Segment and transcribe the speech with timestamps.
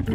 [0.00, 0.06] ジ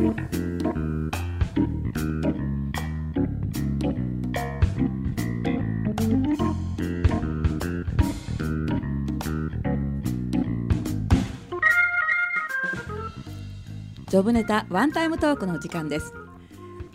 [14.17, 16.11] ョブネタワンタイムトークの時間です。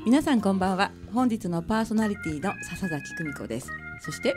[0.04, 0.91] 皆さんこんばんは。
[1.14, 3.70] 本日のパーソナリティの笹崎久美子です。
[4.00, 4.34] そして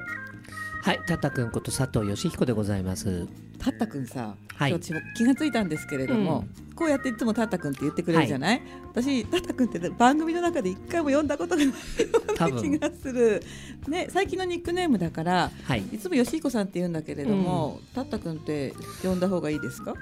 [0.83, 3.27] はい、たったくんこと佐藤義彦でございます。
[3.57, 4.71] たったくんさ、はい。
[4.71, 6.45] 今日気がついたんですけれども、
[6.75, 8.61] こうやっていつもたったくんって言ってくれるじゃない、
[8.93, 13.43] 私たったくんって番組の中で一回も読んだことがないよう多分な気がする。
[13.87, 18.73] ね最近のニックネームだからはい、いつもよしひこさんって言うんだけれども、たったくんって
[19.03, 19.93] 呼んだ方がいいですか？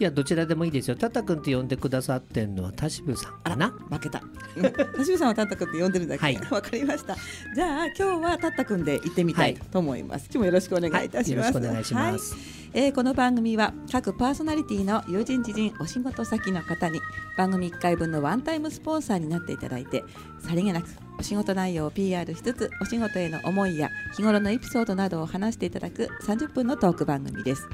[0.00, 0.96] いやどちらでもいいですよ。
[0.96, 3.70] たったくんって呼んでくださってんのは田渋さんかな？
[3.90, 4.22] 負けた。
[4.56, 6.24] うん田渋さんはたったくんって呼んでるんだっけ。
[6.24, 7.16] はいわかりました。
[7.54, 10.26] じゃあ今日はたったくんで行ってみたいと思います。
[10.26, 11.52] 今日もよろしくお願いいたします。
[11.52, 12.34] よろしくお願いします。
[12.34, 12.42] はい
[12.74, 17.00] えーこの番組は各パーソナリティの友人知人お仕事先の方に
[17.38, 20.04] 番組1回分のワンタイムスポンサーになっていただいて
[20.38, 20.86] さりげなく
[21.18, 27.66] お仕事内容を PR しつつお仕事への思いや日頃のエピソードなどを話していただく30分のトーク番組です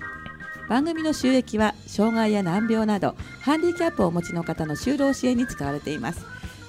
[0.68, 6.24] 番組の収益は障害や難病などハンディキャップをお持ちの方の就労支援に使われています。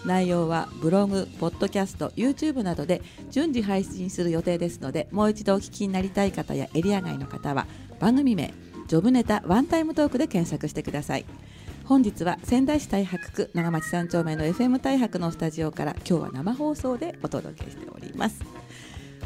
[0.06, 7.66] 内容はブログ、ポッドキャスト、YouTube などで順次配信する予定ですのでもう一度お聞きになりたい方やエリア外の方は
[8.00, 8.54] 番組名
[8.88, 11.26] ジョブネタワンタイムトークで検索してください。
[11.86, 18.42] 本日は仙台市太白区長町三丁目の FM 太白のスタジオから今日は生放送でお届けしております。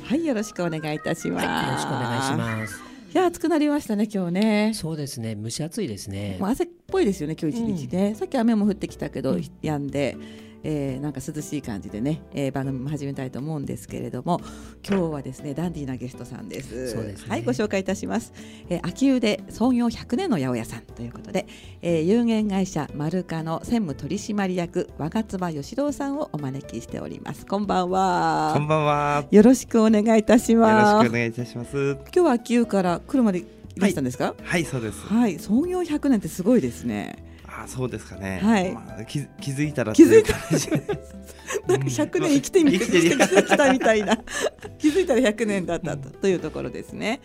[0.04, 2.89] はいよろしくお願いいたします、はい、よろしくお願いします。
[3.12, 4.72] いや暑くなりましたね今日ね。
[4.76, 6.38] そうですね、蒸し暑いですね。
[6.40, 6.50] もう。
[6.50, 9.40] 汗っぽいですよね今日一日ね、さっき雨も降ってきたけど、うん。
[9.40, 10.16] 止んで、
[10.64, 14.42] えーなんか涼しい感じでね、えー番組も始めたいと思うんですけれども
[14.88, 16.96] 今日はですねダンディーなゲストさんです。
[16.96, 17.16] ね。
[17.28, 18.34] はいご紹介いたします、
[18.70, 21.46] えー、秋保で創業100年の八百屋さんということで、
[21.82, 27.46] えー有限会社マルカの専務取締役若妻義郎さんをお招きしております。
[27.46, 28.52] こんばんは。
[28.56, 29.26] こんばんは。
[29.32, 31.04] よろしくお願いいたしよます。
[31.04, 31.92] ろしくお願いいたします。
[31.94, 33.46] 今日は秋保から来るまでい
[33.78, 34.36] らしたんですか？
[34.44, 35.00] はい、そうです。
[35.08, 37.29] はい、創業100年ってすごいですね
[37.64, 38.40] あ、そうですかね。
[38.44, 38.72] はい。
[38.72, 44.18] まあ、気づ気づいたら気づいたとう感じなんか100年生きてみて生きたみたいな。
[44.78, 47.22] 気づいたら100年だったとというところですね。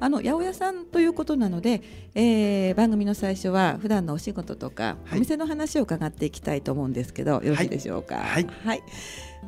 [0.00, 1.82] あの八百屋さんということなので、
[2.14, 5.18] えー番組の最初は普段のお仕事とか、はい。
[5.18, 8.16] お店の話を伺っていきたいと思うんですけどよろしいでしょうか？
[8.16, 8.46] はい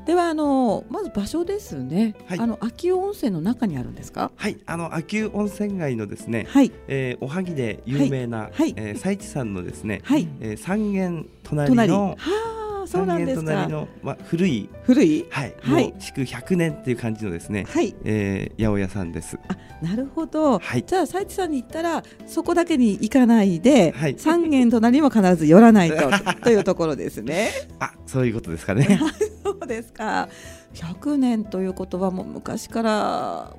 [0.07, 2.15] ではあのまず場所ですね。
[2.27, 2.39] はい。
[2.41, 4.33] あの秋保温泉の中にあるんですか？
[4.35, 6.73] はい、あの秋保温泉街のですね、はい。
[6.89, 8.73] えーおはぎで有名な、はい。
[8.77, 10.27] えー佐市さんのですね、はい。
[10.41, 12.60] えー三軒隣のあ
[12.91, 13.47] そうなんですか。
[13.47, 15.27] 三軒隣のまあ古い古い？
[15.31, 17.95] はい、はい築100年っていう感じのですね、はい。
[18.05, 19.39] えー八百屋さんです。
[19.49, 20.59] あなるほど。
[20.59, 20.85] はい。
[20.85, 26.11] じゃあ斉地さんに行ったらそこだけに行かないで、はい三軒隣にも必ず寄らないと
[26.43, 27.51] というところですね。
[27.79, 29.01] あ、そういうことですかね。
[29.45, 30.29] そうですか。
[30.75, 32.91] 100年ということはもう昔から、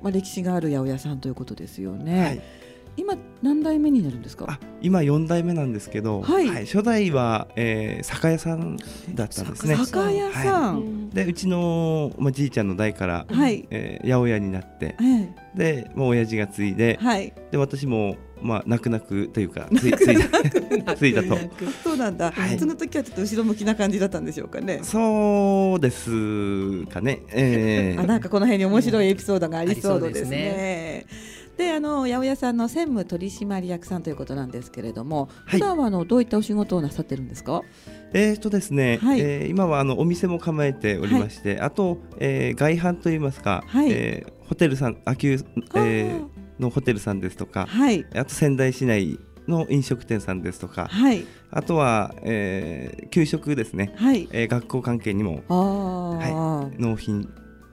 [0.02, 2.20] まあ、歴史がある八百屋さんということですよね。
[2.20, 2.40] はい。
[2.96, 4.46] 今何代目になるんですか？
[4.48, 8.76] あ、今4代目なんですけど、はい初代は、えー酒屋さん
[9.14, 9.76] だったんですね。
[9.76, 11.10] 酒屋さん。
[11.10, 13.66] でうちの、まあ、じいちゃんの代から、はい。
[13.70, 17.32] えー八百屋になってえでもう親父が継いでえはい。
[17.50, 20.16] で私もまあ泣く泣くというかついつい
[20.84, 21.38] た ついたと
[21.84, 22.30] そうなんだ。
[22.32, 24.80] はいその時はちょっと後ろ向きな感じだったんでしょうかね。
[24.82, 31.06] そうですかね、えー あなんかこの辺に面白いエピソードがありそうですありそうでね。
[31.56, 35.60] であの八百屋さんの専務取締役さんということなんですけれども、はい。
[35.60, 37.62] 普段はあのどういったお仕事をなさってるんですか？
[38.14, 39.20] えーとですね、はい。
[39.20, 43.90] えー今はあのお店も構えておりまして、あと、えー外販といいますか、はい。
[43.90, 45.44] えーホテルさん秋保、
[45.76, 46.26] えー
[46.58, 48.06] のホテルさんですとかはい。
[48.14, 51.24] あと仙台市内の飲食店さんですとかはい。
[51.50, 54.28] あとは、えー給食ですね、はい。
[54.32, 57.28] えー学校関係にもああ、納品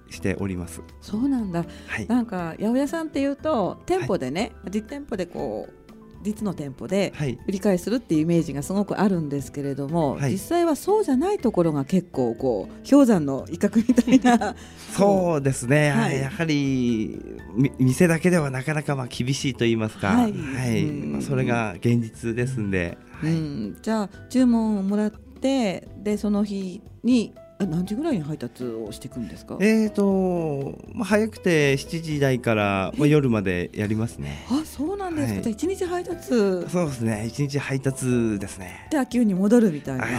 [0.09, 0.81] しております。
[1.01, 1.65] そうなんだ。
[1.87, 5.79] はい、なんか八百屋さんっていうと店舗でね、実店舗でこう
[6.21, 10.33] 実の店舗ではい、売り買いするっていうイメージがすごくあるんですけれども、はい。
[10.33, 14.55] 実際はそうじゃないところが結構こう氷山の威嚇みたいな。
[14.95, 16.19] そうですね、はい。
[16.19, 17.19] やはり
[17.53, 20.31] み店だけではなかなかまあ厳しいと言いますか、ははい。
[20.31, 21.11] いうん。
[21.13, 23.31] まあ、それが現実ですんで、はい。
[23.31, 29.57] うん、じゃあ注文をもらってでその日にえ何時ぐらいに配達をしていくんですか？
[29.59, 34.45] えーと、まあ、早くて7時台から、まあ、夜までやりますね。
[34.49, 35.53] あそうなんですか、はい。
[35.55, 36.29] 日配達？
[36.69, 38.87] そうですね、一日配達ですね。
[38.91, 40.13] で秋保に戻るみたいな、はい、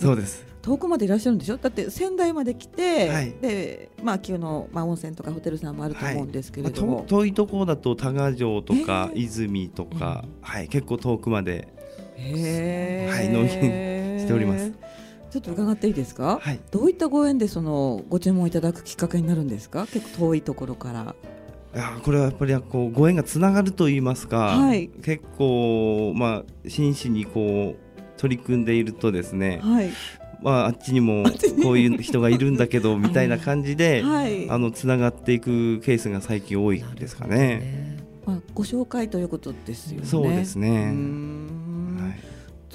[0.00, 0.44] そうです。
[0.62, 1.58] 遠くまでいらっしゃるんでしょ？
[1.58, 3.32] だって仙台まで来て、はい。
[3.40, 9.22] でまあ秋保の、まあ、温泉とかホテルさんもあると思うんですけまあ、れども、と遠いところだと多賀城とかえー。
[9.22, 11.68] 泉とか、はい、結構遠くまで
[12.16, 13.14] へー。
[13.14, 13.60] はい納品
[14.18, 14.72] しております
[15.30, 16.38] ちょっと伺っていいですか？
[16.40, 19.86] はいどういったご縁でそのご注文いただくきっかけになるんですか？
[19.86, 21.14] 結構遠いところから。
[21.74, 29.90] いやーこれはやっぱりこうご縁がつながると言いますか、はい結構まあ真摯にこう取り組んでいるとですね、はい。
[30.42, 31.24] まああっちにも
[31.62, 34.48] こういう人がいるんだけど みたいな感じで、はい。
[34.48, 37.98] あのつながっていくケースが最近多いですかね。
[38.24, 40.06] まあご紹介ということですよね。
[40.06, 40.94] そうですね。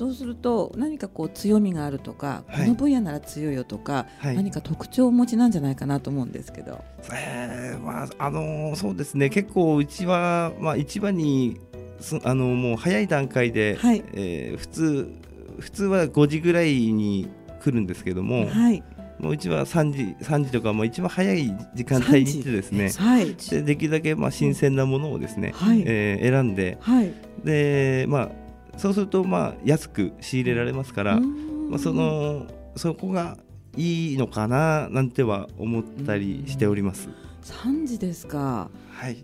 [0.02, 6.84] そうすると何かこう強みがあるとか、はいこの分野なら強いよとか、はい何か特徴をお持ちなんじゃないかなと思うんですけど。
[7.14, 11.60] えーまああのーそうですね結構うちはまあ市場に
[12.00, 15.12] すあのもう早い段階で、はいえー普通
[15.60, 17.30] 普通は5時ぐらいに
[17.62, 18.84] 来るんですけども、はい。
[19.20, 23.36] もううちは3時3時とかもう一番早い時間帯に行ってですねはい。
[23.52, 27.14] でできるだけまあ新鮮なものをですね、はいえー選んではい。
[27.44, 28.41] でまあ
[28.78, 33.38] そうするとまあ安く仕入れられますから、まあ、そのそこが
[33.78, 37.10] いいのかななんては思ったりしております。
[37.42, 38.70] 三時ですか。
[38.92, 39.24] はい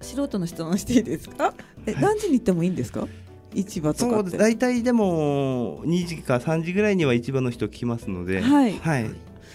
[0.00, 1.54] 素人の質問していいですか？
[1.86, 3.08] え、はい何時に行ってもいいんですか？
[3.54, 4.36] 市場とかって。
[4.36, 9.10] 大体でも2時か3時ぐらいには市場の人来ますので、はいはい、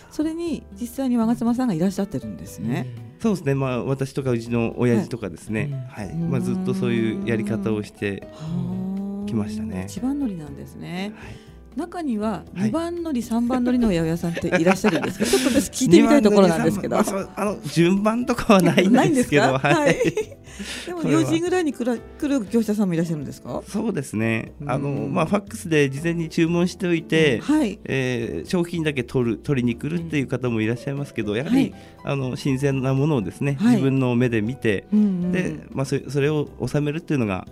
[0.09, 2.87] それに実際に我妻さんがいらっしゃってるんですね。
[3.19, 6.13] そうですね、まあ、私とかうちの親父とかですね、はい。
[6.15, 9.85] まあ、ずっとそういうやり方をして、はあ来ましたね。
[9.87, 11.13] 一番乗りなんですね。
[11.15, 11.48] はい
[11.79, 15.25] 中にははい二番乗り、三番乗りの八百屋さんっていらっしゃるんですか。
[15.27, 16.97] ちょっと私聞いてみたいところなんですけど。
[16.97, 19.59] まああの順番とかはないんないんですけど、か。
[19.59, 19.95] はい。
[20.85, 23.63] でもそれは4時ぐらいに来る来る業者さんもいらっしゃるんですか？
[23.67, 27.79] そうですね、あのうんまあ、ファックスで事前に注文しておいて、はい。
[27.85, 31.73] えー商品だけ取る取りに来るっていう方もいらっしゃいますけど、やはり、はい
[32.03, 37.45] あの新鮮なものをですね、はい自分の目で見て、うんうんでまあ、それそれを収めるっていうのが、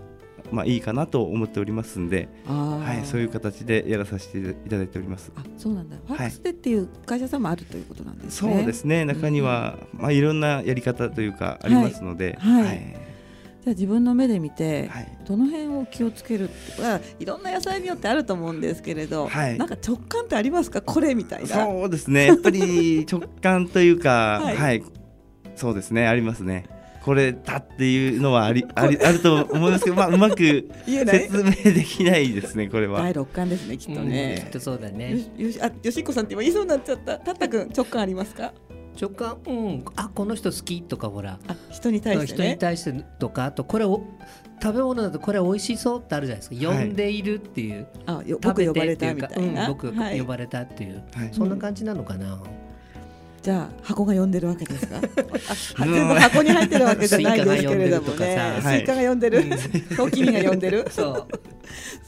[0.51, 5.31] まあ、いいかなと思っておりますんで、はい、そういう形でやらさせていただいております。
[5.35, 5.97] あ、そうなんだ。
[6.07, 6.17] フい。
[6.17, 8.65] ァックスでっていう会社さんもあるということなんですそうね。
[8.65, 9.05] ですね。
[9.05, 12.65] 中には、まあ、いろんなやり方というかありますので、はい。
[12.65, 12.79] はい。
[13.63, 15.17] じゃあ自分の目で見て、はい。
[15.27, 16.49] どの辺を気をつける
[17.19, 19.57] いろんな野菜によってあると思うんですけれど、はい。
[19.57, 20.81] なんか直感ってありますか？
[20.81, 21.47] これみたいな。
[21.47, 22.27] そうですね。
[22.27, 24.83] やっぱり直感というか、は はいい。
[25.55, 26.07] そうですね。
[26.07, 26.65] ありますね。
[27.07, 32.99] これだっていうのはありありあると思いますけど、まあ、うまく 説明できないですねこれは。
[32.99, 33.13] 第。
[33.13, 34.49] 六感ですねきっとうんきっね。
[34.51, 35.15] とそうだね。
[35.37, 37.17] よしあよしっこさんって今言いそうになっちゃった。
[37.17, 38.51] たったくん直感ありますか？
[38.99, 39.37] 直感？
[39.47, 39.85] うん。
[39.95, 41.39] あこの人好きとかほら。
[41.47, 42.57] あ人に対して人にね。
[42.57, 44.03] 対してとかあとこれを
[44.61, 46.85] 食べ物だとこれ美味しそうってあるじゃないですか、はい。
[46.87, 47.87] 呼んでいるっていう。
[48.05, 49.61] あよ食べ僕呼ばれたみたいな。
[49.61, 50.19] うん、僕はい。
[50.19, 51.29] 呼ばれたっていう、はい。
[51.31, 52.37] そんな感じなのかな、
[53.47, 54.99] じゃあ箱が呼んでるわけですか？
[55.79, 58.59] 全部箱に入ってるわけじゃないですけれどもね。
[58.61, 59.45] さスイカが呼んでる？
[59.95, 60.85] ときみが呼んでる？
[60.91, 61.27] そう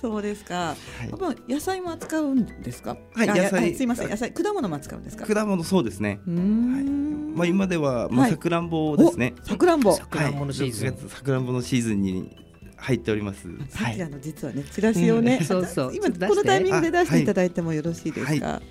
[0.01, 0.75] そうですか。
[0.99, 2.97] はい野菜も扱うんですか？
[3.15, 5.25] あはい野菜あすいません野菜果物も扱うんですか？
[5.33, 6.19] 果物そうですね。
[6.25, 9.33] まあ、今では、まあ、はいさくらんぼですね。
[9.45, 9.93] さくらんぼ。
[9.95, 12.35] さくらんぼのシーズンはい6月さくらんぼのシーズンに
[12.75, 13.47] 入っております。
[13.47, 18.47] はいさっきあの実はねチラシをね、うんそうそう今このタイミングで出していただいてもよろしいですか？
[18.47, 18.61] はい、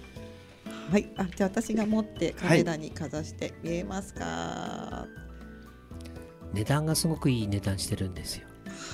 [1.17, 5.07] あじゃあ私が持ってカメラにかざして見えますか？
[6.53, 8.47] 値段がすごくいい値段してるんですよ。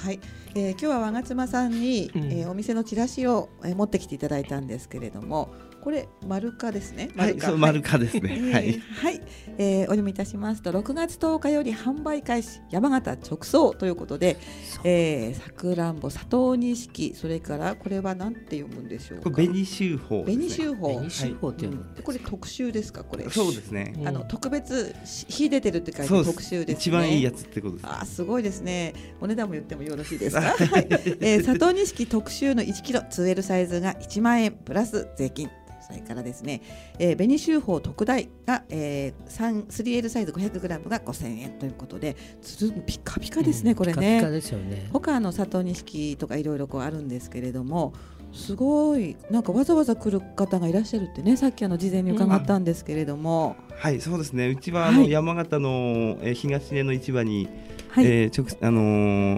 [0.03, 0.21] はい、
[0.55, 2.25] えー今日は我妻さんに、うん。
[2.33, 7.11] えーお店のチラシを、えー持ってきていただいたんですけれども、これ丸化ですね。
[7.15, 8.31] はい、そう、丸化ですね。
[8.31, 8.81] はえーい。
[8.81, 9.21] はい、
[9.59, 14.39] えーお読みいたしますと6月10日より販売開始山形直送ということで、
[14.83, 19.31] えー、さくらんぼ佐藤錦それからこれは何て読むんでしょうか？
[19.31, 20.39] これ紅秀峰ですね。
[20.39, 23.29] 紅秀峰紅秀峰っていうの、うんこれ特集ですかこれ？
[23.31, 23.95] そうですね。
[23.99, 27.87] うんあの特別し秀でてるって書いて特集ですね一番いいやつってことです。
[27.87, 28.95] あーすごいですね。
[29.21, 30.41] お値段も言ってもよろしいですか？
[30.43, 30.87] はい、
[31.21, 35.51] えー、佐藤錦特集の1キロ 2L サイズが1万円プラス税金。
[35.87, 36.63] それからですね、
[36.99, 44.31] えー、紅秀峰特大が、えー、3 3L サイズ 500g が5000円ということで、つるピカピカですね、うんこれピカピカね。
[44.31, 44.89] ですよね。
[44.93, 47.93] 他の佐藤錦とかいろいろこうあるんですけれども、
[48.33, 54.49] すごいなんかわざわざ来る方がいらっしゃるってね、さっきあの事前に伺ったんですけれども、はい、そうですね。
[54.49, 54.97] うちはあはい。
[55.05, 57.49] の山形のえー東根の市場に、
[57.91, 58.81] はい、えー直あの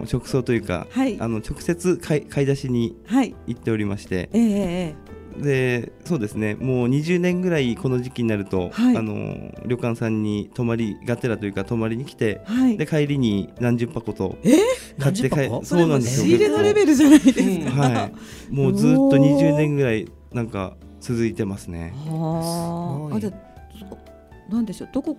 [0.04, 1.16] ー直送というか、はい。
[1.20, 4.94] あの直接買い買い出しにはい、行っておりまして、えー、え
[5.42, 6.54] でそうですね。
[6.54, 12.76] もう20年ぐらいこの時期になると、はいあのー旅館さんに泊まりがてらというか泊まりに来て、ー、はい。
[12.76, 14.56] で帰りに何十箱とえ？
[14.98, 16.26] 買って帰そうなんですよ。
[16.26, 17.70] 仕入れのレベルじゃないですうんか。
[17.82, 18.12] はい。
[18.54, 21.92] もうずっと20年ぐらいなんか続いてますね。
[22.08, 23.16] はあ。
[23.16, 23.32] あじゃ
[24.50, 24.88] なんでしょう？
[24.92, 25.16] どこ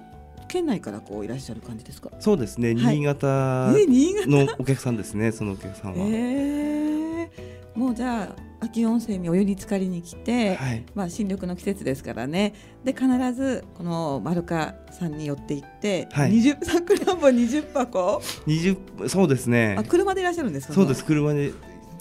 [0.48, 2.10] 県内からこういらっしゃる感じですか？
[2.20, 2.74] そうですね。
[2.76, 4.28] はい新潟え新潟？
[4.30, 5.32] のお客さんですね。
[5.34, 5.98] そのお客さんは。
[6.08, 7.30] ええ
[7.76, 10.84] もうじゃあ秋温泉にお湯に浸かりに来て、はい。
[10.96, 12.54] まあ、新緑の季節ですからね。
[12.84, 16.32] で必ずこの丸カさんに寄って行って、はい。
[16.32, 18.22] 20さくらんぼ20箱。
[18.48, 19.76] 20そうですね。
[19.78, 20.74] あ車でいらっしゃるんですか？
[20.74, 21.54] そうです車で。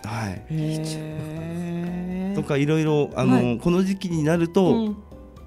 [0.05, 0.45] はい。
[2.35, 3.59] とかいろいろあの、はい。
[3.59, 4.97] この時期になると、うん。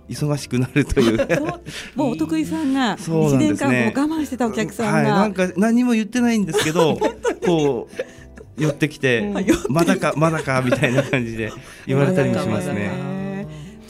[0.09, 1.17] 忙しくなるという。
[1.95, 6.97] もうお得意さんが1そうなんです年間もね我慢してたお客さはい、んが、なんか何も言ってないんですけど
[7.45, 8.18] こう
[8.59, 9.31] 寄ってきて、
[9.69, 11.51] まだかまだかみたいな感じで
[11.87, 13.18] 言われたりもしますへね。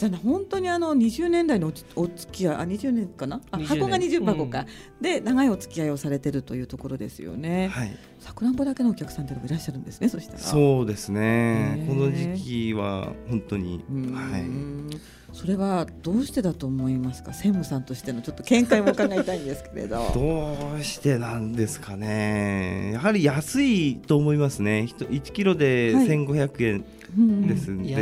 [0.00, 3.42] じゃあね本当にあの20年代のお付き合いあ20年かな？
[3.50, 4.66] あ20箱が20箱か、
[5.00, 7.68] うで長いお付き合いをされてるというところですよね。
[7.68, 10.38] はい、さくらんぼだけのお客さんっていうのもいらっしゃるんですねそしたら。
[10.38, 11.84] そうですね。
[11.86, 15.10] この時期は本当にはい。
[15.32, 17.34] それはどうしてだと思いますか？
[17.34, 20.10] 専務さんとしてのちょっと見解も伺いたいんですけれど。
[20.14, 22.92] どうしてなんですかね。
[22.94, 24.86] やはり安いと思いますね。
[24.86, 26.06] ひと1キロではい。
[26.08, 26.84] 1500円うん
[27.16, 27.94] ですんで。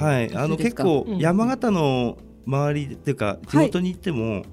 [0.00, 1.18] はい、あの結構うん。
[1.18, 4.44] 山形の周りっていうか地元に行っても、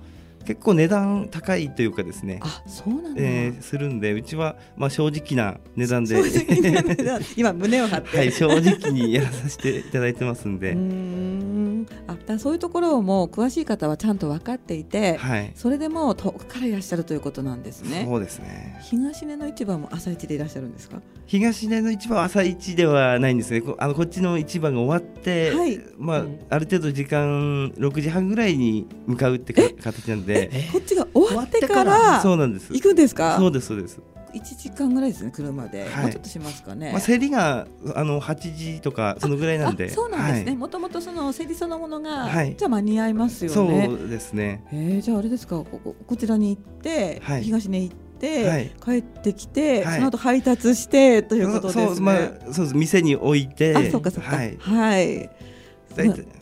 [0.47, 3.21] 結構値段高いというかですね、あそうなんだ。
[3.21, 6.15] えーするんでうちはまあ正直な値段で。
[7.35, 8.17] 今胸を張って。
[8.17, 11.85] はい正直にやらさせていただいてますんで、うーん。
[12.07, 18.05] あだそういうところをもう詳しい方はちゃんと分かっていて、はい、それでもう遠くからいらっしゃるということなんですね。
[18.07, 18.79] そうですね。
[18.83, 21.01] 東根の市場も朝市でいらっしゃるんですか？
[21.25, 23.59] 東根の市場は朝市ではないんですね。
[23.61, 25.79] こあのこっちの市場が終わって、はい。
[25.97, 26.39] まあうん。
[26.49, 32.73] ある程度時間6時半ぐらいに向かうってか形なんでえこっちが終わってからそうなんです。
[32.73, 33.37] 行くんですか？
[33.37, 33.99] そうですそうです。
[34.33, 36.03] 一時間ぐらいですね車で、はい。
[36.03, 36.91] もうちょっとしますかね。
[36.91, 37.65] まあ、競りが
[37.95, 39.85] あの8時とかそのぐらいなんで。
[39.85, 40.45] あそうなんですね。
[40.47, 40.55] はい。
[40.57, 42.55] もともとその競りそのものが、はい。
[42.55, 43.89] じゃあ間に合いますよそね。
[43.89, 44.63] うですね。
[44.71, 45.57] えー、じゃああれですか？
[45.57, 47.43] こここちらに行って、はい。
[47.43, 48.71] 東根行って、はい。
[48.83, 49.95] 帰ってきて、はい。
[49.95, 51.85] その後配達してということですね。
[51.87, 52.17] そうまあ
[52.51, 52.75] そうです。
[52.75, 53.75] 店に置いて。
[53.75, 54.35] あそうかそうか。
[54.35, 54.57] はい。
[54.59, 55.29] はい。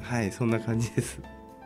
[0.01, 1.17] はいそんな感じです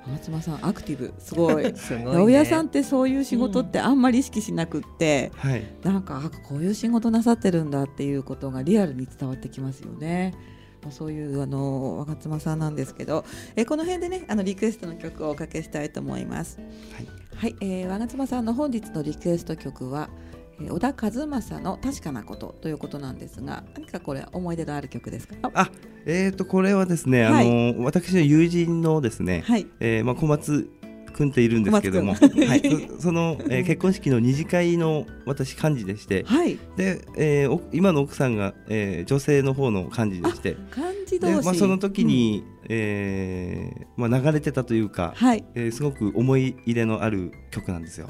[0.09, 1.75] 松間さんアクティブすごい。
[1.75, 2.11] すごい、 ね。
[2.11, 10.33] 八百屋さんってそういう仕事ってあんまり意識しなくって、はいなんかあこういう仕事なさってるんだっていうことがリアルに伝わってきますよね。
[10.81, 13.25] まあ、そういうあの若妻さんなんですけど、
[13.55, 16.57] えこの辺でねあのリクエストの曲をおかけしたいと思います。
[16.57, 16.63] は
[17.01, 25.35] いはい、えー、若妻さんの本日のリクエスト曲は、えー小田和正の確かなことということなんですが、何かこれ思い出のある曲ですか？
[25.43, 25.71] ああ
[26.05, 29.67] えーとこれはですね、はいあの私の友人のですね、はい。
[29.79, 30.69] えーまあ、小松
[31.13, 32.61] 君っているんですけども、はい、
[32.97, 36.57] そ その、えー結婚式の二次会の私幹事でしてはい。
[36.77, 45.43] で、えーお今の奥さんが、えー女性の方の幹事でして漢字同まあ、その時うんに、えーまあ、流れてたというか、はい。
[45.55, 48.07] えーすごく思い入れのある曲なんですよ。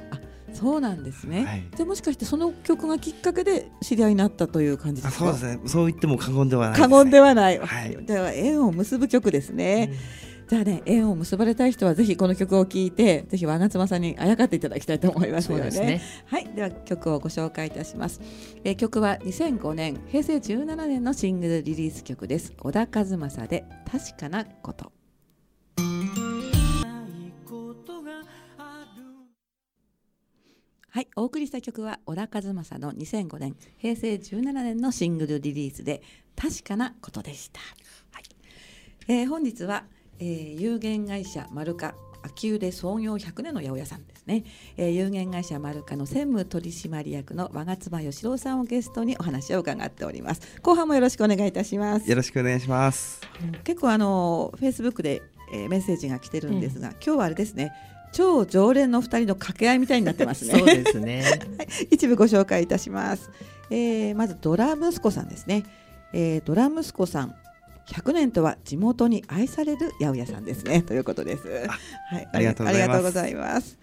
[0.53, 1.46] そうなんですね。
[1.46, 5.25] はいじゃあもしかしてその曲がきっかけで知り合いになったという感じであすか？
[5.25, 7.60] そうですねそう言っても過言ではないです、過ね、言ではない。
[7.60, 9.94] はいでは縁を結ぶ曲ですね。
[10.50, 15.65] じゃあね縁を結ばれたい人はぜひこの曲を聴いてぜひ我妻さんにあやかっていただきたいと思いますよね。
[15.65, 16.01] そうですね。
[16.25, 18.20] はいでは曲をご紹介いたします。
[18.63, 22.53] えー曲は2005年平成17年のシングルリリース曲です。
[22.60, 24.91] 小田和正で確かなこと。
[30.91, 36.01] はい、お送りした曲は小田和正の2005年平成17年のシングルリリースで
[36.36, 37.60] 確かなことでした。
[38.12, 38.24] はい、
[39.08, 39.84] えー本日は、
[40.17, 41.93] えー有限会社マルカ
[42.24, 44.43] 秋売れ創業100年の八百屋さんですね、
[44.77, 50.41] えー有限会社マルカの専務取締役の我妻義郎さんをゲストにお話を伺っております。
[50.63, 52.10] 後半もよろしくお願いいたします。
[52.10, 53.22] よろしくお願いします。
[53.63, 55.22] 結構あのフェイスブックで、
[55.53, 57.72] えーメッセージが来てるんですが、今日はあれですね
[58.12, 60.58] 超常連の二人の掛け合いみたいになってますね。
[60.58, 61.24] そうですね。
[61.92, 63.30] 一部ご紹介いたします、
[63.70, 65.63] えーまずドラ息子さんですね、
[66.13, 67.36] えードラ息子さん
[67.88, 70.82] 100年とは地元に愛される八百屋さんですね。
[70.82, 71.48] ということです。
[71.48, 73.80] はい、ありがとうございます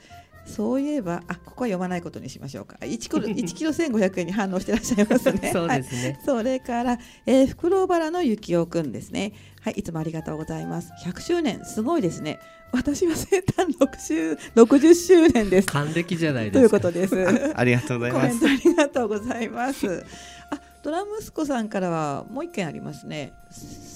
[0.47, 2.77] そういえば、あ、ここは読まないことにしましょうか。
[2.81, 5.51] 1 キロ、1キロ1500円に反応してらっしゃいますね。
[5.53, 6.21] そうはいですね。
[6.25, 9.33] それから、えー、袋原のゆきおくんですね。
[9.61, 10.93] はい、いつもありがとうございます。
[11.05, 12.39] 100周年、すごいですね。
[12.73, 15.69] 私は生誕6周60周年です。
[15.69, 16.81] 還暦じゃないですか。
[16.81, 17.53] ということです。
[17.55, 18.69] ありがとうございますコメント。
[18.69, 20.05] ありがとうございます。
[20.51, 23.33] あ、ドラ息子さんからはもう一件ありますね。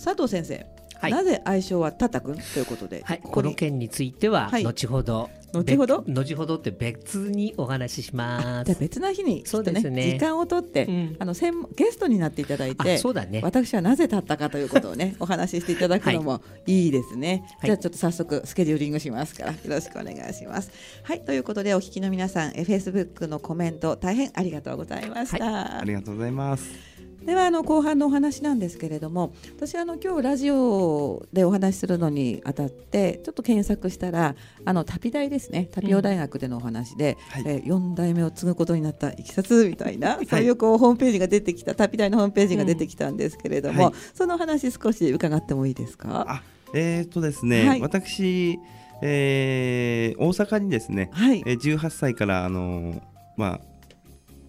[0.05, 0.67] 佐藤先生、
[1.01, 2.37] はいなぜ愛称はタタ君？
[2.37, 6.03] ということで、はい、ここにこの件についてははい後ほど、後ほど？
[6.03, 8.79] べ後ほどって別にお話ししますじゃあ。
[8.81, 12.99] 別な日にきっとねそうですね時間を取って、うんあの専門ゲストになっていただいあて。
[12.99, 13.41] そうだね。
[13.43, 20.71] 私はなぜ立ったかということをね お話ししていただくのもいいですね、はいじゃあちょっと早速スケジューリングしますからよろしくお願いします
[21.03, 27.10] はいということでお聞きの皆さんえ Facebook のコメント大変ありがとうございました、ありがとうございます。
[27.31, 34.35] でではあの後半のお話なんですけれども私あの今日ラジオでお話しするのにあたってちょっと検索したら
[34.65, 35.69] あの旅大ですね。
[35.71, 37.43] 旅オ大学でのお話で、はい。
[37.47, 43.95] えー、4代目を継ぐことになったいきさつみたいな、そういうこうホームページが出てきた旅大のホームページが出てきたんですけれども、はい。
[44.13, 46.27] その話少し伺ってもいいですか？
[46.29, 46.43] あ
[46.75, 47.81] えー、とですね、はい。
[47.81, 48.59] 私、
[49.03, 51.45] えー大阪にですね、はい。
[51.47, 53.01] えー、18歳からあのー
[53.37, 53.71] まあ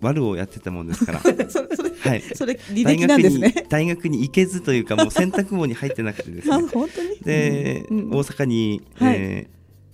[0.02, 3.52] 悪をやってたもんですから、 それはい、それ履歴なんですね。
[3.52, 7.10] 大学に大学に行けずというかもう選択網に入ってなくてです あね本当に？
[7.24, 9.16] で、うんうん大阪に、はい。
[9.18, 9.48] え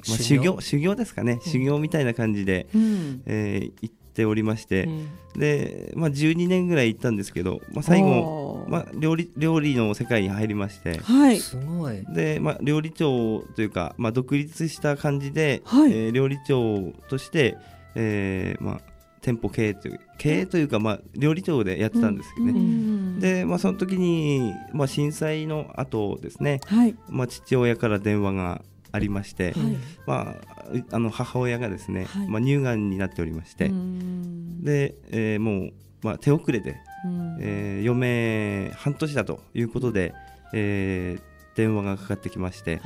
[0.05, 0.61] ーまあ、修行？
[0.61, 3.21] 修行ですかね、修行みたいな感じで、うん。
[3.25, 4.89] えー行っておりまして、う
[5.37, 5.39] ん。
[5.39, 10.97] で、まあ、12年ぐらい行ったんですけど、まあ、最後、まあ、料理料理の世界に入りまして。
[10.97, 11.37] はい。
[11.37, 12.03] すごい。
[12.15, 15.91] で、まあ、料理長というか、まあ、独立した感じで、はい。
[15.91, 17.57] えー料理長として、
[17.93, 18.81] えーまあ、
[19.27, 26.95] 店舗経営という経営というか、まあ、料理長でやってたんですけどね、うんで、まあ、その時に、まあ、震災の後ですね、はい。
[27.09, 28.61] まあ、父親から電話が
[28.93, 29.77] ありまして、はい。
[30.05, 32.27] まあ、うあの母親がですね、はい。
[32.29, 34.63] まあ、乳がんになっておりまして、うん。
[34.63, 37.37] で、えーもう、まあ、手遅れで、うん。
[37.41, 40.13] えー余命半年だということで、
[40.53, 42.81] えー電話がかかってきまして、はい。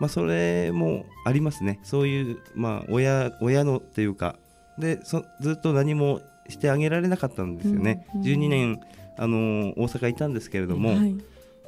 [0.00, 1.78] まあ、それもありますね。
[1.82, 4.36] そういう、まあ、親親のっていうか
[4.78, 8.80] でそずっと何もしてあげられなかったんですよね、うん12年
[9.18, 11.16] あのー大阪いたんですけれども、はい。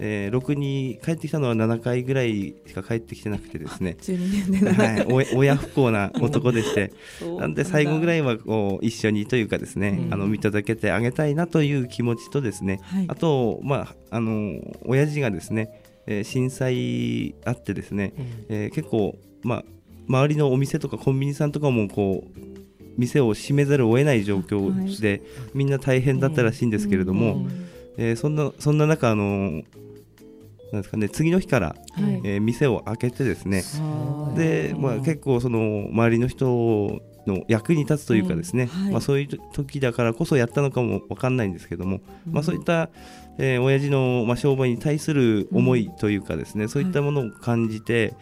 [0.00, 3.96] えー、ろくに帰ってきたのは7回ぐらいしか帰ってきてなくてですね。
[4.02, 6.92] 12年ではい、お親不幸な男でして。
[7.38, 10.14] なんで最後ぐらいいはこう一緒にというかですね、うん。
[10.14, 13.04] あの見届けてあげたいなという気持ちとですね、はい。
[13.08, 15.70] あとまああの親父がですね、
[16.06, 18.24] えー震災あってですね、うん。
[18.50, 19.64] えー結構まあ
[20.08, 22.57] 周りのお店とかコンビニさんとかもこう
[22.99, 25.23] 店を閉めざるを得ない状況で、
[25.55, 29.62] みんな大変だったらしいんですけれども、うんえーそんなそんな中あの
[30.73, 31.75] なんですかね次の日から、は
[32.11, 32.21] い。
[32.25, 34.37] えー店を開けてですね、はい。
[34.37, 38.69] で、まあ、結構その周りの人の役に立つというかですね、うん。
[38.69, 38.93] はい。
[38.93, 42.91] まあ、そういう時だからこそやったのかも分かんないんですけども、まあ、そういった、
[43.39, 48.15] えー親父の、まあ、商売に対する思いというかですね、そういったものを感じて、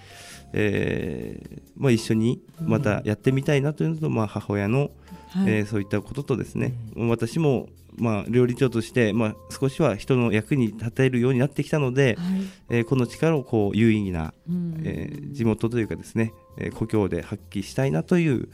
[0.53, 4.91] えーまあ、一緒にまたやってみたいなというのと、まあ、母親の、
[5.29, 5.53] はい。
[5.53, 12.41] えーそういったこととですね、私も、まあ、料理長として、まあ、少しは人の役に立てるようになってきたので、はい。
[12.71, 14.81] えーこの力をこう有意義なうん。
[14.85, 18.49] えー地元というかですね、えー故郷で発揮したいなという、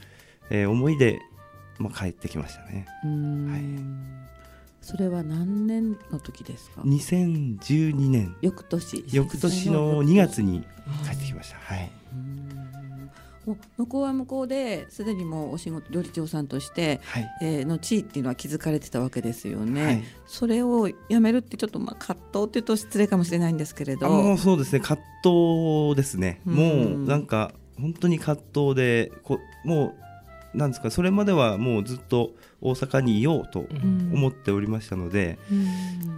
[0.51, 1.21] えー思いで、
[1.79, 2.87] まあ、帰ってきましたね。
[3.05, 3.51] うん。
[3.51, 4.32] はい
[4.83, 8.37] それは何年の時ですか？2012年。
[8.43, 9.05] 翌年。
[9.13, 10.63] 翌年の2月に
[11.05, 11.57] 帰ってきました。
[11.59, 11.91] はい。
[12.13, 13.11] うん。
[13.47, 17.31] もう向こうは向こうですでにもうお仕事料理長さんとして、はい。
[17.43, 20.05] えーの地位っていうのは築かれてたわけですよね、はい。
[20.27, 24.07] それをやめるってちょっとまあ葛藤っていうと失礼かもしれないんですけれど。
[24.07, 24.81] あもうそうですね。
[24.81, 26.55] 葛藤ですね、うん。
[26.55, 29.95] もうなんか本当に葛藤でこも
[30.55, 34.11] うなんですかそれまではもうずっと大阪にいようとうん。
[34.15, 35.67] 思っておりましたので、うん。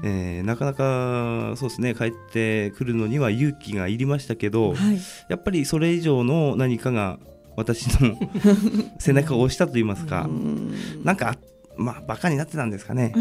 [0.04, 4.98] えーなかなかそうですね帰ってくるのには勇気がいりましたけど、はい。
[5.28, 7.18] やっぱりそれ以上の何かが
[7.56, 8.16] 私の
[8.98, 10.74] 背中を押したと言いますか、うん。
[11.02, 11.36] なんか
[11.76, 13.14] まあバカになってたんですかね。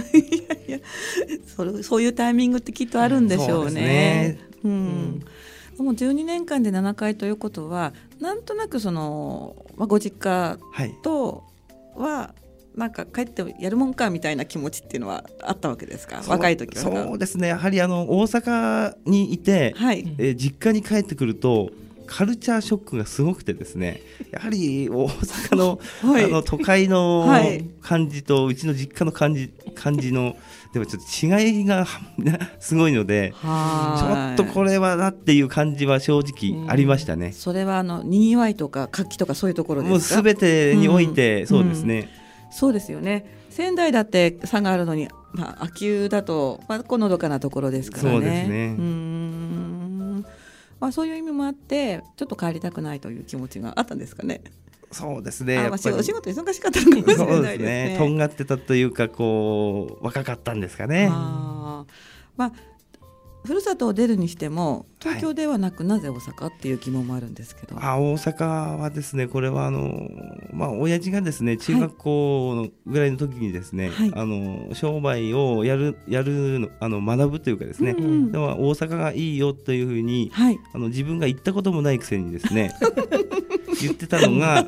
[1.56, 3.48] それそういうタイミングってきっとあるんでしょうね。
[3.48, 4.40] そうですね。
[4.66, 5.26] うん。
[5.78, 10.94] もう12年間で7回ということはなんとなくその、まあ、ご実家はい。
[12.76, 16.24] なんか帰ってやるもんかみたいな気持ちっていうのはあったわけですか？
[16.28, 17.50] 若い時はそうですね。
[17.50, 21.70] やはりあの大阪にいて、はい、えー実家に帰ってくると。
[22.06, 24.02] カルチャーショックがすごくてですね。
[24.30, 26.26] やはり大阪の, はい。
[26.26, 27.64] あの都会のはい。
[27.82, 30.36] 感じとうちの実家の感じ感じの
[30.74, 31.04] でもちょっ
[31.40, 31.88] と違いが
[32.60, 37.32] すごいのでちょはっとこれはなっていう感じは正直ありましたね。
[37.32, 40.16] それはあのにぎわいとか活気とかそういうところもうですか？
[40.18, 41.48] すべてにおいて、うん。
[41.48, 42.10] そうですね、
[42.54, 43.26] そうですよね。
[43.50, 48.10] 仙台だって差があるのに、まあ、秋保だと、まあ、こうのどかなところですからね。
[48.12, 48.76] そうですね。
[48.78, 48.82] う
[50.80, 54.42] まあ、そういう意味もあってちょっと帰りたくないという気持ちがあったんですかね。
[54.92, 55.58] そうですね。
[55.58, 57.90] あまあ、仕事忙しかったのかもしれないですね。
[57.94, 57.98] ね。
[57.98, 61.08] とんがってたというかこう若かったんですかね。
[61.12, 61.92] あー。
[62.38, 62.52] まあ
[63.46, 67.76] ふるさとを出るにしても東京ではなく、なぜ大阪っていう疑問もあるんですけど。
[67.78, 70.08] あ大阪はですねこれはあの
[70.54, 74.12] まあ親父がですね中学校のぐらいの時にですね、はい。
[74.16, 82.74] あの商売をやるやるのあの学ぶというかですね、うんでも大阪がいいよというふうにはい、あの自分が行ったこともないくせにですね
[83.82, 84.66] 言ってたのが、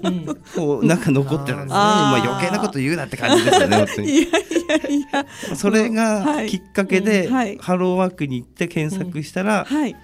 [0.55, 1.69] こうなんか残ってるんですね。
[1.73, 3.77] まあ余計なこと言うなって感じですよね。
[3.77, 4.31] 本当にいやい
[4.67, 5.55] やいや。
[5.55, 5.91] それはい。
[5.91, 7.33] がきっかけで、うん。
[7.33, 7.57] はい。
[7.57, 9.93] ハローワークに行って検索したら、はい。
[9.93, 9.99] ま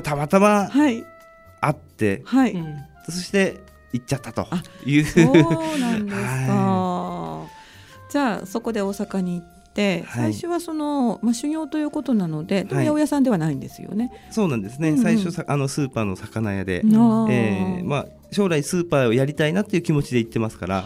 [0.00, 1.04] あたまたまはい。
[1.60, 2.76] 会って、はい、うん。
[3.08, 3.60] そして
[3.92, 4.48] 行っちゃったと
[4.86, 5.04] いう。
[5.04, 7.46] そうなんですか、 は
[8.10, 9.51] じゃあそこで大阪に行って、
[10.06, 10.32] はい。
[10.32, 12.86] 最初はその、まあ、修行ということなのででもはい。
[12.86, 14.12] 八百屋さんではないんですよね。
[14.30, 14.90] そうなんですね。
[14.90, 15.02] うんうん。
[15.02, 20.84] 最初さあのスーパーの魚屋で、えーまあ将来スーパーをやりたいなっていう気持ちで行ってますから、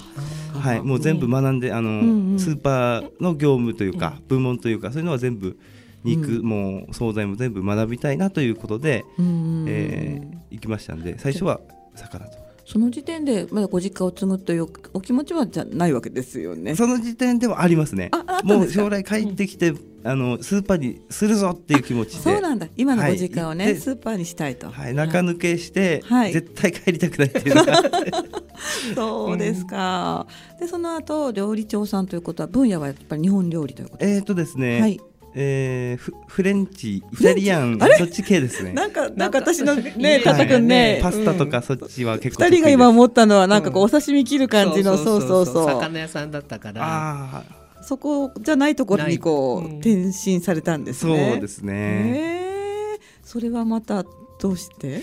[0.53, 2.39] はい、もう全部学んで、あの、んうん。
[2.41, 5.57] スーパーの業務というか、部門というかそういうのは全部
[6.03, 9.65] 肉、うも惣菜も全部学びたいなということで、うん。
[9.69, 11.61] えー行きましたんで最初は
[11.95, 12.36] 魚と。
[12.67, 16.75] その時点でまだご実家を継ぐというお気持ちはじゃないわけですよね。
[16.75, 18.11] その時点ではありますね
[18.43, 24.69] もう将来帰ってきて、あのスーパーにするぞっていう気持ちでそうなんだ今のご実家をね、スーパーにしたいと。
[24.69, 27.55] はい、中抜けして、はい絶対帰りたくないっていう
[28.97, 30.27] そうですか。
[30.59, 34.05] でその後料理長さんということは分野はやっぱり日本料理ということ。
[34.05, 35.01] えーとですね、はい。
[35.39, 38.73] えーフフレンチイタリアンそっち系ですね。
[38.73, 40.21] なんかなんか私のねね。
[40.25, 40.67] タタくん。
[40.67, 43.87] ね、パスタとうんかそっちは結構二人が今思ったのはなんかこううん。
[43.87, 46.83] お刺身切る感じのそうそうそう魚屋さんだったから。
[46.83, 51.39] ああそこじゃないところにこう転身されたんですそうね。
[51.39, 54.05] ですね、それはまた
[54.41, 55.03] どうして？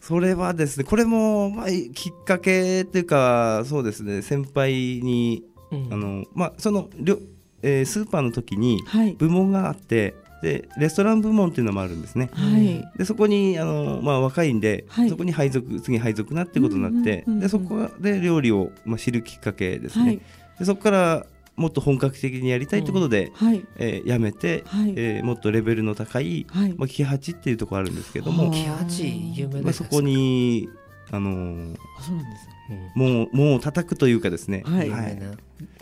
[0.00, 4.22] それはですねこれも、まあ、きっかけっていうかそうですね。
[4.22, 5.88] 先輩にうん。
[5.92, 7.18] あの、まあ、そのりょ、
[7.62, 9.12] えースーパーの時にはい。
[9.12, 12.30] 部門があってでレストラン部門っていうのもあるんですね。
[12.32, 12.88] はい。
[12.96, 15.10] でそこにあの、まあ、若いんで、はい。
[15.10, 20.20] そこに配属次配属なってことになって、うんうんうんうんでそこで料理を、まあ、知るきっかけですね、はい。
[20.58, 23.62] でそこからもっと本格的にやりたいってことで、はい。
[23.76, 24.94] えーやめて、はい。
[24.96, 26.74] えーもっとレベルの高い、はい。
[26.78, 30.70] まあ、キハチっていうところあるんですけどはもあ、キハチ有名まあ、ですそこに、
[31.10, 32.48] あのーあそうなんです。
[32.70, 34.86] うんもうもう叩くというかですね、はい。
[34.86, 35.32] 有名な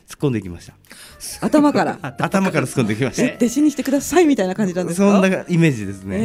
[0.08, 0.74] 突っ込んできました
[1.46, 5.12] 頭から 頭から突っ込んできまし弟子にしてくださいみたいな感じなんたですか？
[5.12, 6.20] そんなイメージですね、へ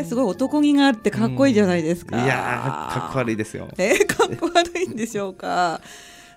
[0.00, 2.22] えすごい男気があってかっこいいじゃないですか。
[2.22, 5.80] いやーかっこ悪いですよえー、かっこ悪いんでしょうか。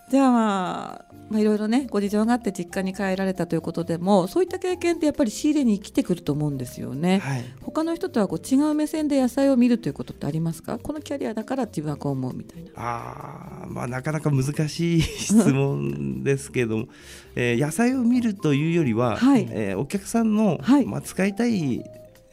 [0.10, 7.20] じゃあまあ、まあ、いろいろねご事情があって実家に帰られたということでもそういった経験ってやっぱり仕入れに生きてくると思うんですよね。
[7.20, 7.44] はい
[7.76, 10.78] 他の人とはこう違う目線で野菜を見るということってありますか？
[10.80, 12.70] このキャリアだから自分はこう思うみたいな。
[12.76, 16.88] あーまあなかなか難しい質問ですけども、
[17.36, 21.84] えー野菜を見るというよりは、はいえーお客さんの、はいまあ、使いたい、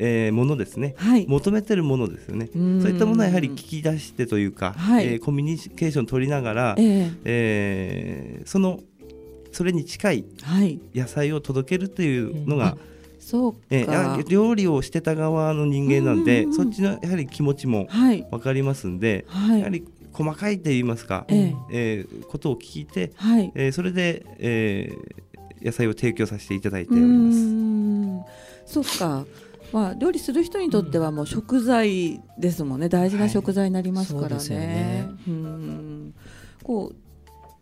[0.05, 1.27] えーものですねはい。
[1.29, 8.81] 求めてるものですよねそういったものはやはり聞き出してというか、はいえーコミュニケーション取りながら、えええーその
[9.53, 10.81] それに近いはい。
[10.95, 12.77] 野菜を届けるというのが、
[13.21, 13.59] そうか。
[13.71, 18.27] えーや料理をしてた側の人間なんで、うんうんそっちのやはり気持ちもはい。
[18.31, 19.59] 分かりますんで、はい。
[19.61, 23.53] やはり細かいと言いますか、ええーことを聞いて、はい。
[23.55, 25.23] えーそれで、えー
[25.65, 27.39] 野菜を提供させていただいてうおります。
[27.39, 28.23] ーん
[28.67, 29.25] そうか。
[29.73, 32.89] まあ料理する人にとってはもう食材ですもんね。
[32.89, 35.09] 大事な食材になりますからね。
[36.63, 36.97] こう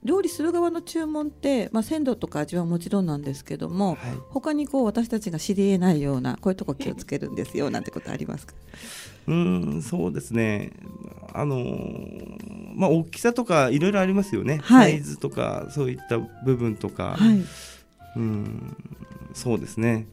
[0.03, 3.99] 料理する側の注文って、まあ鮮度とか味はもちろんなんですけども、はい。
[4.31, 7.71] 他にこう私たちが知り得ないようなこういうとこ気をつけるんですよ。
[7.71, 8.55] なんてことありますか？
[9.29, 10.73] うーんそうですね。
[11.35, 14.93] あのーまあ大きさとかいろいろありますよね、はい。
[14.93, 17.45] サイズとかそういった部分とか、はい。
[18.17, 18.77] うん。
[19.35, 20.07] そうですね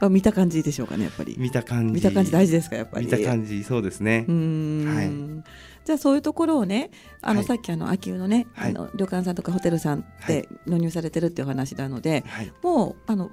[0.00, 1.34] あ見た感じでしょうかねやっぱり。
[1.38, 1.94] 見た感じ。
[1.94, 3.06] 見た感じ大事ですかやっぱり。
[3.06, 4.24] 見た感じそうですね。
[4.28, 5.44] はい。
[5.84, 6.90] じゃあそういうところをね
[7.22, 7.46] あの、はい。
[7.46, 8.70] さっきあの秋保のね、はい。
[8.70, 12.52] あの旅館さんとかホテルさんで納入されてるっていう話なので、はい。
[12.62, 13.30] もうあの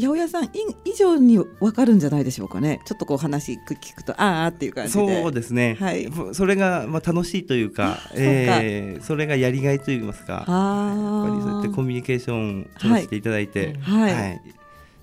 [0.00, 0.48] 八百屋さんい
[0.84, 2.80] 以上に分かるんじゃないでしょうかね。
[2.86, 5.22] ちょっとこう話聞くとあーあっていう感じで。
[5.22, 6.08] そうですね、はい。
[6.34, 10.32] それがまあ楽しいというかそえーそれがやりがいといいますか。
[10.32, 14.40] やっあぱりそうやってコミュニケーションを取らせていただいて、うんはい。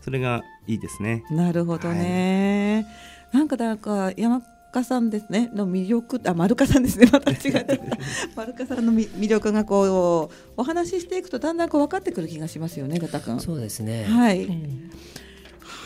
[0.01, 1.23] それがいいですね。
[1.29, 2.85] なるほどね、
[3.31, 4.41] なんかなんか山
[4.75, 7.07] 中さんですねの魅力あ丸香さんですね。
[7.11, 7.79] また違って
[8.35, 13.39] 丸香さんのみ魅力がこうお話ししていくとだんだんこう分かってくる気がしますよね、ガタ君。
[13.39, 14.03] そうですね。
[14.05, 14.43] はい。
[14.43, 14.91] うん。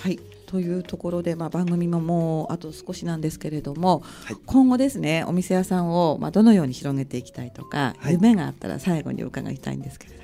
[0.02, 0.20] はい。
[0.48, 4.38] というところで、まあ、番組ももうあと少しなんですけれども、はい。
[4.48, 8.14] 今後ですねお店屋さんを、まあ、どのように広げていきたいとか、はい。
[8.14, 10.20] 夢があったら最後にお伺いしたいんですけれど。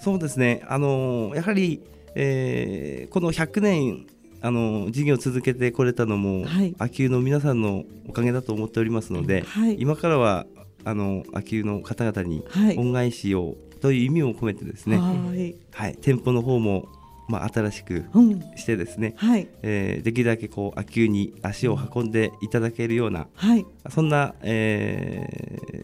[0.00, 1.80] そうですね、あのーやはり、
[2.14, 4.06] えーこの100年、
[4.40, 6.74] あのー事業を続けてこれたのも、はい。
[6.78, 9.76] 秋保の皆さんのおかげだと思っておりますので、はい。
[9.80, 10.46] 今からは
[10.84, 12.76] あの秋保の方々にはい。
[12.78, 15.54] 恩返しをという意味を込めてですね、はい。
[15.72, 16.88] はい、店舗の方も
[17.28, 18.40] まあ、新しくうん。
[18.56, 19.48] してですね、はい。
[19.62, 23.64] えーできるだけこう秋急に足を運んでいただけるような、はい。
[23.90, 25.26] そんな、え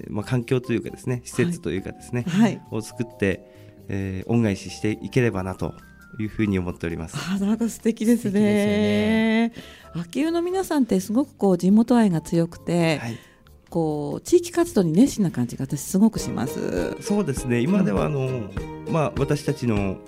[0.09, 2.61] ーまあ、環境というかですね施設というかですね、はい。
[2.71, 3.41] を作って、
[3.88, 5.75] えー恩返ししていければなと
[6.18, 7.16] いうふうに思っております。
[7.16, 9.52] あなんか素敵ですね。
[9.94, 13.18] 秋保の皆さんってすごくこう地元愛が強くて、はい
[13.70, 16.96] こう地域活動に熱心な感じが私すごくします。
[17.02, 18.50] そうですね今ではあの、
[18.88, 19.98] まあ、私たちの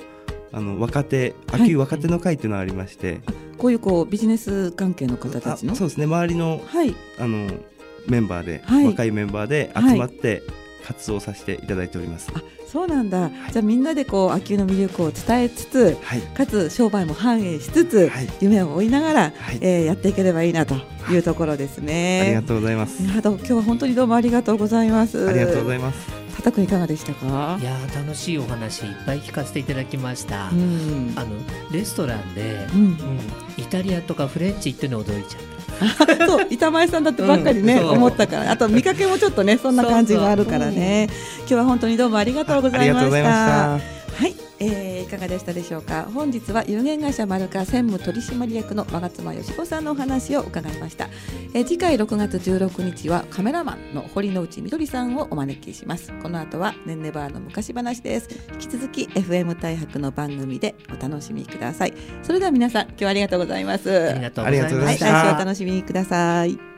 [0.50, 3.20] あの若手はい秋若手の会というのがありまして、
[3.58, 5.74] こういうこうビジネス関係の方たあちの？
[5.74, 7.50] そうですね周りのはいあの
[8.08, 10.42] メンバーで、はい若いメンバーで集まって
[10.86, 12.32] 活動させていただいております。
[12.32, 12.40] あ
[12.70, 13.30] そうなんだ。
[13.50, 20.76] じゃあみんなでこう秋保の魅力を伝えつつ、はい、かつ商売も反映しつつ、はい夢を追いながら、はいえーやっていければいいなと
[21.10, 22.20] いうところですね。
[22.22, 23.02] ありがとうございます。
[23.02, 25.28] いやどう今日は本当にどうもありがとうございます。
[25.28, 26.08] ありがとうごいざいます。
[26.10, 26.36] ます。
[26.36, 27.58] たたくんいかがでしたか？
[27.60, 27.64] い。
[27.64, 31.12] やー楽しいお話いっぱい聞かせていただきました、うん。
[31.16, 31.30] あの
[31.72, 32.84] レストランで、うんう。
[32.86, 32.96] ん、
[33.56, 35.59] イタリアとかフレンチ行っての驚いちゃった
[36.26, 38.52] そう板前さんだってばっかりね、うん思ったから。
[38.52, 41.08] あと見かけもちょっとねそんな感じがあるからね。
[41.40, 43.99] 今日は本当にどうもありがとうございました
[45.10, 46.04] かがでしたでしょうか？
[46.14, 51.08] 本日は有限会社マルカ専務取締役の我妻よし子さんのお話を伺いました、
[51.52, 56.12] えー、次回6月16日はカメラマンの堀之内みどりさんをお招きします。
[56.22, 58.28] この後はねんねバーの昔話です。
[58.52, 61.94] 引き続き FM 大白の番組でお楽しみください。
[62.22, 63.90] それでは皆さん今日はありがとうございます。
[63.90, 65.30] ありがとうございまはい、来した。
[65.30, 66.69] 週お楽しみください